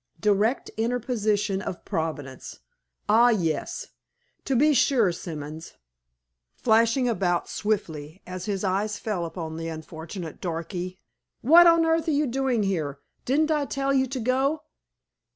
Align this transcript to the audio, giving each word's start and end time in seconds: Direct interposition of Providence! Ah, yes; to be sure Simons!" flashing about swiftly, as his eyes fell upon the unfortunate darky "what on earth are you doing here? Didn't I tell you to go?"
Direct 0.19 0.69
interposition 0.77 1.61
of 1.61 1.85
Providence! 1.85 2.61
Ah, 3.07 3.29
yes; 3.29 3.89
to 4.45 4.55
be 4.55 4.73
sure 4.73 5.11
Simons!" 5.11 5.73
flashing 6.55 7.07
about 7.07 7.47
swiftly, 7.47 8.23
as 8.25 8.45
his 8.45 8.63
eyes 8.63 8.97
fell 8.97 9.25
upon 9.25 9.57
the 9.57 9.67
unfortunate 9.67 10.41
darky 10.41 10.97
"what 11.41 11.67
on 11.67 11.85
earth 11.85 12.07
are 12.07 12.11
you 12.17 12.25
doing 12.25 12.63
here? 12.63 12.97
Didn't 13.25 13.51
I 13.51 13.65
tell 13.65 13.93
you 13.93 14.07
to 14.07 14.19
go?" 14.19 14.63